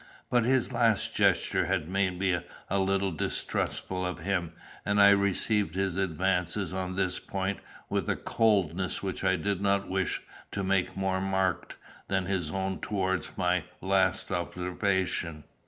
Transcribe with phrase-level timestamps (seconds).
[0.31, 2.39] But his last gesture had made me
[2.71, 8.15] a little distrustful of him, and I received his advances on this point with a
[8.15, 11.75] coldness which I did not wish to make more marked
[12.07, 15.43] than his own towards my last observation.